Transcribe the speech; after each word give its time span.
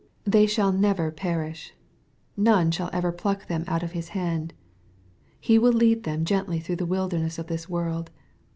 They 0.23 0.47
shall 0.47 0.71
never 0.71 1.11
perish. 1.11 1.75
None 2.35 2.71
shall 2.71 2.89
ever 2.91 3.11
pluck 3.11 3.45
them 3.45 3.63
out 3.67 3.83
of 3.83 3.91
His 3.91 4.09
hand. 4.17 4.51
He 5.39 5.59
will 5.59 5.73
lead 5.73 6.05
them 6.05 6.25
gently 6.25 6.59
through 6.59 6.77
the 6.77 6.87
wilderness 6.89 7.37
of 7.37 7.45
this 7.45 7.69
world. 7.69 8.09